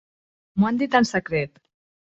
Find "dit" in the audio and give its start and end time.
0.81-0.99